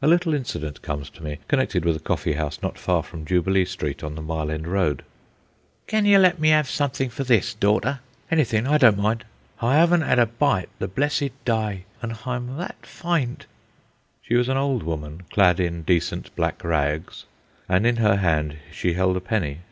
A 0.00 0.06
little 0.06 0.34
incident 0.34 0.82
comes 0.82 1.10
to 1.10 1.20
me, 1.20 1.40
connected 1.48 1.84
with 1.84 1.96
a 1.96 1.98
coffee 1.98 2.34
house 2.34 2.62
not 2.62 2.78
far 2.78 3.02
from 3.02 3.24
Jubilee 3.24 3.64
Street 3.64 4.04
on 4.04 4.14
the 4.14 4.22
Mile 4.22 4.52
End 4.52 4.68
Road. 4.68 5.02
"Cawn 5.88 6.04
yer 6.04 6.20
let 6.20 6.38
me 6.38 6.52
'ave 6.54 6.68
somethin' 6.68 7.08
for 7.08 7.24
this, 7.24 7.54
daughter? 7.54 7.98
Anythin', 8.30 8.66
Hi 8.66 8.78
don't 8.78 8.98
mind. 8.98 9.24
Hi 9.56 9.80
'aven't 9.80 10.04
'ad 10.04 10.20
a 10.20 10.26
bite 10.26 10.68
the 10.78 10.86
blessed 10.86 11.32
dy, 11.44 11.82
an' 12.00 12.10
Hi'm 12.10 12.56
that 12.56 12.86
fynt..." 12.86 13.46
She 14.22 14.36
was 14.36 14.48
an 14.48 14.56
old 14.56 14.84
woman, 14.84 15.24
clad 15.28 15.58
in 15.58 15.82
decent 15.82 16.32
black 16.36 16.62
rags, 16.62 17.24
and 17.68 17.84
in 17.84 17.96
her 17.96 18.18
hand 18.18 18.58
she 18.70 18.92
held 18.92 19.16
a 19.16 19.20
penny. 19.20 19.62